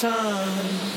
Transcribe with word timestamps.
sun. 0.00 0.88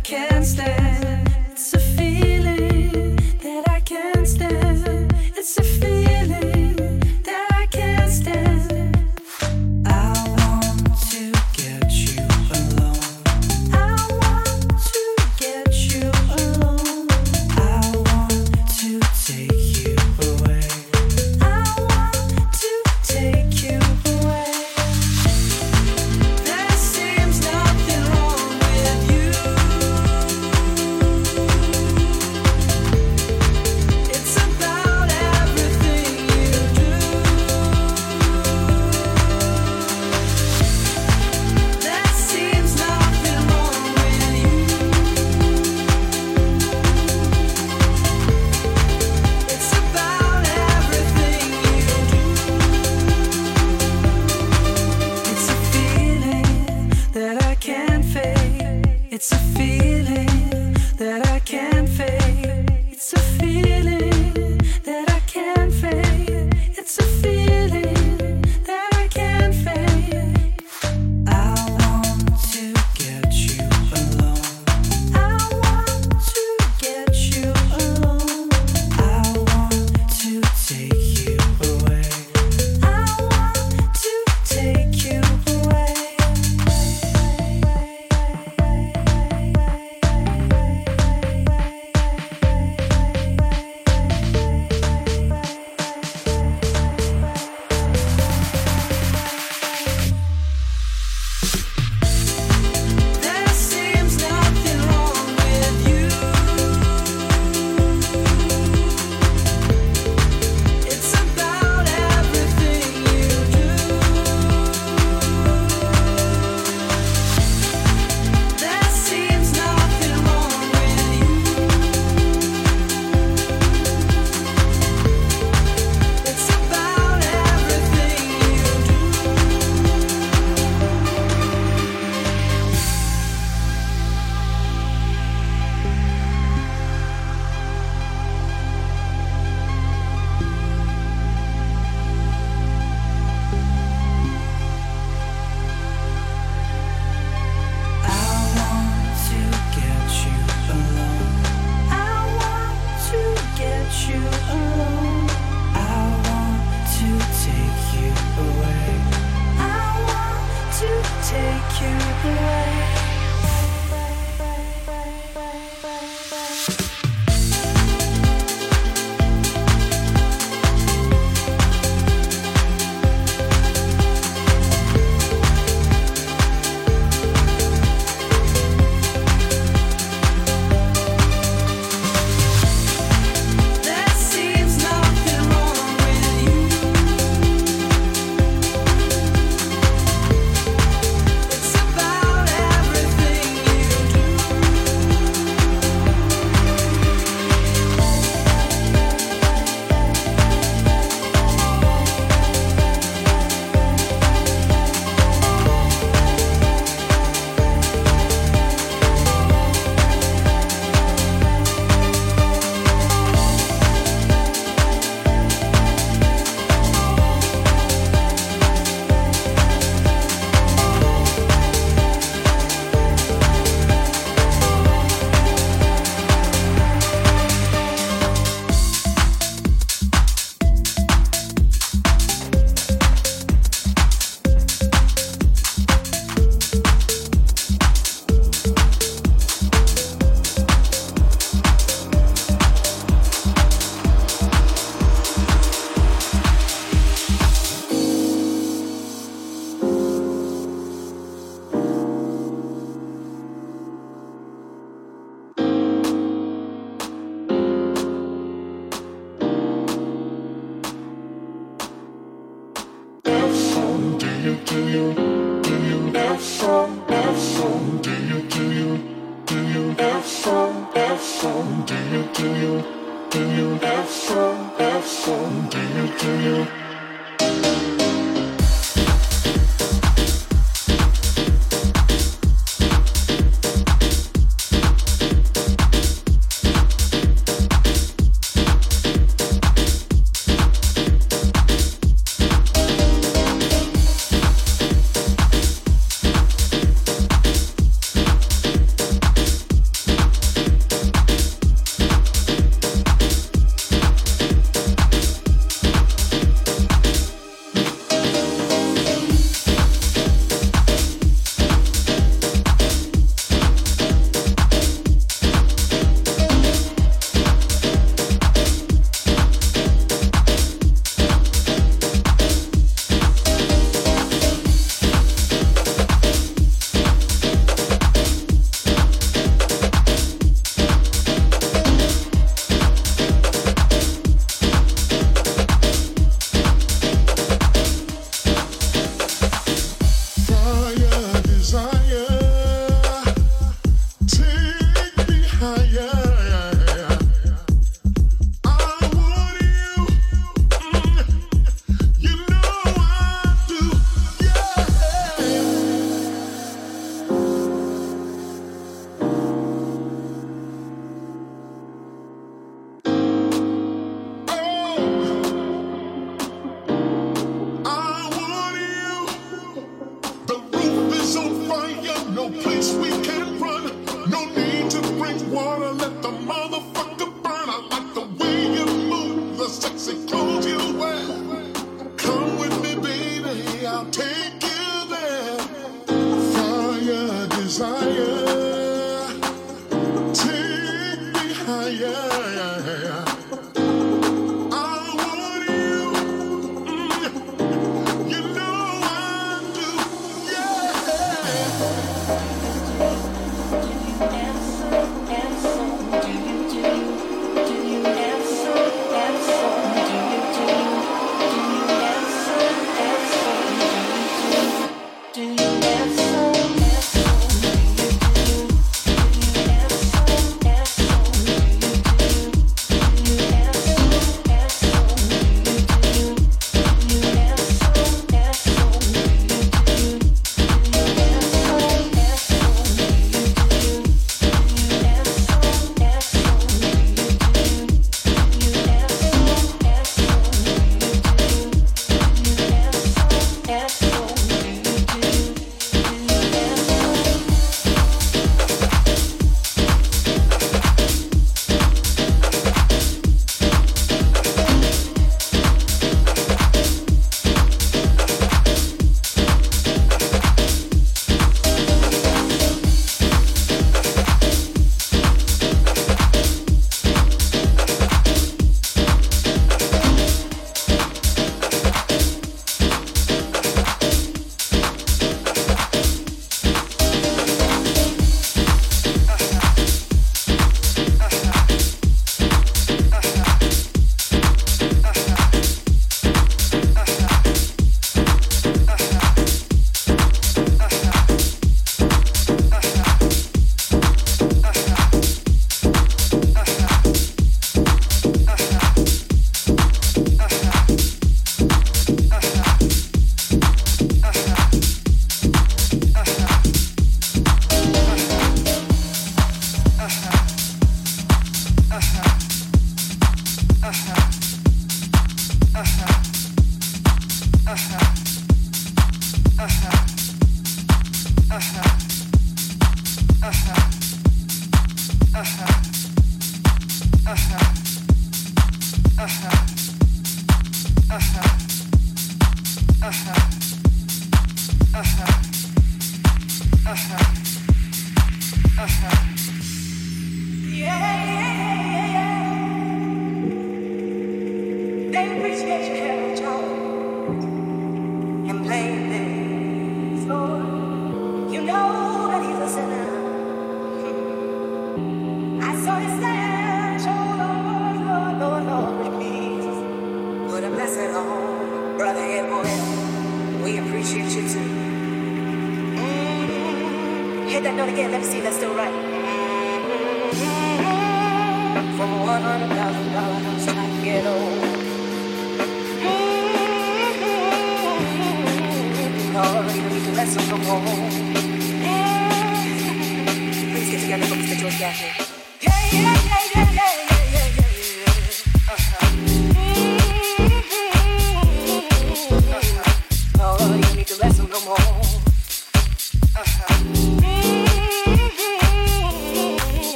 I 0.00 0.02
can't 0.02 0.46
stay. 0.46 0.79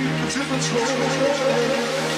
to 0.00 0.38
the 0.38 0.58
throne. 0.60 2.09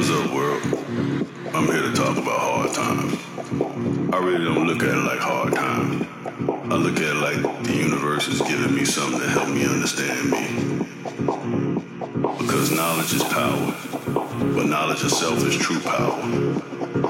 What's 0.00 0.12
up, 0.12 0.32
world? 0.32 0.62
I'm 1.54 1.66
here 1.66 1.82
to 1.82 1.92
talk 1.92 2.16
about 2.16 2.40
hard 2.40 2.72
times. 2.72 3.20
I 4.14 4.16
really 4.16 4.46
don't 4.46 4.66
look 4.66 4.82
at 4.82 4.96
it 4.96 5.04
like 5.04 5.18
hard 5.18 5.52
times. 5.52 6.06
I 6.72 6.76
look 6.76 6.96
at 6.96 7.02
it 7.02 7.16
like 7.16 7.64
the 7.64 7.76
universe 7.76 8.26
is 8.26 8.40
giving 8.40 8.74
me 8.74 8.86
something 8.86 9.20
to 9.20 9.28
help 9.28 9.50
me 9.50 9.66
understand 9.66 10.30
me. 10.30 10.86
Because 12.38 12.74
knowledge 12.74 13.12
is 13.12 13.24
power, 13.24 13.76
but 14.54 14.64
knowledge 14.64 15.04
itself 15.04 15.44
is 15.44 15.58
true 15.58 15.80
power. 15.80 16.18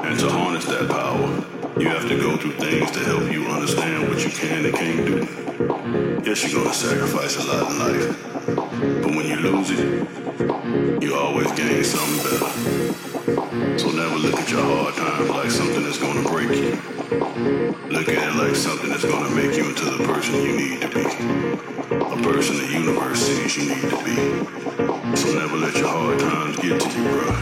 And 0.03 0.19
to 0.19 0.29
harness 0.29 0.65
that 0.65 0.91
power, 0.91 1.81
you 1.81 1.87
have 1.91 2.09
to 2.09 2.19
go 2.19 2.37
through 2.39 2.55
things 2.55 2.91
to 2.91 2.99
help 3.05 3.31
you 3.31 3.47
understand 3.47 4.09
what 4.09 4.25
you 4.25 4.31
can 4.33 4.67
and 4.67 4.75
can't 4.75 5.07
do. 5.07 6.23
Yes, 6.29 6.43
you're 6.43 6.61
gonna 6.61 6.75
sacrifice 6.75 7.37
a 7.37 7.47
lot 7.47 7.71
in 7.71 7.79
life. 7.79 9.03
But 9.05 9.15
when 9.15 9.29
you 9.29 9.37
lose 9.37 9.71
it, 9.71 10.20
you 10.41 11.15
always 11.17 11.51
gain 11.53 11.85
something 11.85 12.39
better. 12.39 13.79
So 13.79 13.91
never 13.91 14.17
look 14.17 14.35
at 14.35 14.51
your 14.51 14.63
hard 14.63 14.95
times 14.95 15.29
like 15.29 15.51
something 15.51 15.83
that's 15.83 15.99
gonna 15.99 16.27
break 16.29 16.49
you. 16.51 17.00
Look 17.41 18.07
at 18.11 18.21
it 18.21 18.37
like 18.37 18.55
something 18.55 18.91
that's 18.91 19.05
gonna 19.05 19.35
make 19.35 19.57
you 19.57 19.71
into 19.71 19.85
the 19.87 20.05
person 20.05 20.35
you 20.43 20.53
need 20.61 20.83
to 20.83 20.89
be. 20.93 21.01
A 21.01 22.17
person 22.21 22.59
the 22.59 22.69
universe 22.71 23.23
sees 23.23 23.57
you 23.57 23.75
need 23.75 23.81
to 23.81 23.97
be. 24.05 25.17
So 25.17 25.33
never 25.33 25.57
let 25.57 25.75
your 25.75 25.89
hard 25.89 26.21
times 26.21 26.57
get 26.57 26.79
to 26.79 26.89
you, 26.93 27.05
bro. 27.09 27.33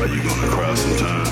Are 0.00 0.08
you 0.08 0.22
gonna 0.24 0.48
cry 0.56 0.74
sometime? 0.74 1.28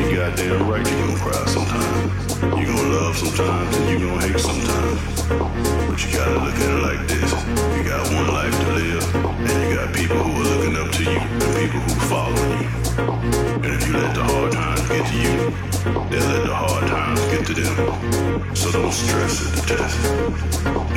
You 0.00 0.16
goddamn 0.16 0.66
right 0.66 0.80
you're 0.88 1.06
gonna 1.06 1.20
cry 1.20 1.44
sometime. 1.44 2.08
You're 2.56 2.72
gonna 2.72 2.88
love 2.88 3.16
sometimes 3.18 3.76
and 3.76 3.90
you're 3.90 4.08
gonna 4.08 4.26
hate 4.26 4.40
sometimes. 4.40 5.00
But 5.28 6.00
you 6.00 6.16
gotta 6.16 6.40
look 6.40 6.56
at 6.56 6.70
it 6.72 6.82
like 6.88 7.06
this. 7.06 7.30
You 7.76 7.84
got 7.84 8.00
one 8.16 8.28
life 8.32 8.56
to 8.64 8.72
live, 8.80 9.04
and 9.44 9.56
you 9.60 9.76
got 9.76 9.92
people 9.94 10.16
who 10.16 10.40
are 10.40 10.48
looking 10.56 10.76
up 10.80 10.90
to 10.90 11.04
you 11.04 11.20
and 11.20 11.52
people 11.60 11.80
who 11.80 11.92
following 12.08 12.64
you. 12.64 12.68
And 13.60 13.66
if 13.76 13.86
you 13.86 13.92
let 13.92 14.14
the 14.14 14.24
hard 14.24 14.52
times 14.52 14.88
get 14.88 15.06
to 15.06 15.16
you, 15.20 15.69
they'll 15.84 16.28
let 16.28 16.42
the 16.46 16.54
hard 16.54 16.86
times 16.88 17.20
get 17.26 17.46
to 17.46 17.54
them. 17.54 18.54
So 18.54 18.70
don't 18.72 18.92
stress 18.92 19.46
at 19.46 19.52
the 19.56 19.62
test. 19.76 19.96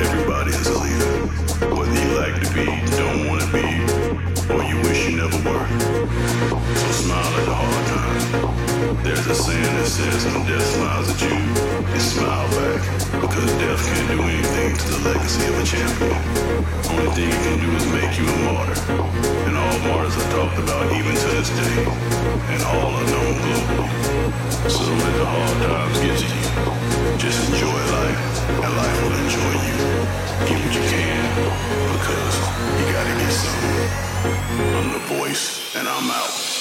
Everybody 0.00 0.50
is 0.50 0.66
a 0.66 0.78
leader. 0.78 1.74
Whether 1.74 1.98
you 2.02 2.18
like 2.18 2.36
to 2.42 2.54
be, 2.54 2.66
don't 2.96 3.28
want 3.28 3.40
to 3.42 3.48
be, 3.52 4.33
or 4.50 4.62
you 4.64 4.76
wish 4.84 5.08
you 5.08 5.16
never 5.16 5.38
were. 5.48 5.66
So 6.76 6.88
smile 7.04 7.32
at 7.38 7.44
the 7.48 7.56
hard 7.56 7.84
times. 7.88 8.24
There's 9.02 9.26
a 9.26 9.34
saying 9.34 9.74
that 9.76 9.86
says 9.86 10.24
when 10.26 10.44
death 10.44 10.64
smiles 10.76 11.08
at 11.08 11.20
you, 11.24 11.36
you 11.92 12.00
smile 12.00 12.48
back. 12.56 12.80
Because 13.20 13.50
death 13.56 13.80
can't 13.88 14.08
do 14.12 14.20
anything 14.20 14.76
to 14.76 14.86
the 14.92 15.00
legacy 15.08 15.44
of 15.48 15.54
a 15.56 15.64
champion. 15.64 16.18
Only 16.92 17.10
thing 17.16 17.28
it 17.32 17.40
can 17.40 17.56
do 17.64 17.68
is 17.72 17.86
make 17.92 18.12
you 18.20 18.26
a 18.28 18.36
martyr. 18.48 18.78
And 19.48 19.56
all 19.56 19.78
martyrs 19.88 20.16
are 20.16 20.30
talked 20.32 20.58
about 20.60 20.92
even 20.92 21.14
to 21.14 21.28
this 21.36 21.48
day. 21.48 21.78
And 22.52 22.60
all 22.68 22.92
are 23.00 23.08
known 23.08 23.34
globally. 23.40 23.90
So 24.68 24.84
let 24.84 25.14
the 25.20 25.26
hard 25.26 25.56
times 25.64 25.98
get 26.04 26.16
to 26.20 26.28
you. 26.28 26.44
Just 27.18 27.48
enjoy 27.48 27.80
life, 27.96 28.20
and 28.48 28.72
life 28.76 28.98
will 29.04 29.16
enjoy 29.24 29.52
you. 29.64 29.76
Get 30.48 30.58
what 30.60 30.74
you 30.74 30.84
can, 30.92 31.24
because 31.96 32.34
you 32.76 32.84
gotta 32.92 33.14
get 33.20 33.32
something. 33.32 34.13
I'm 34.24 34.92
the 34.92 34.98
voice, 35.00 35.76
and 35.76 35.86
I'm 35.86 36.10
out. 36.10 36.54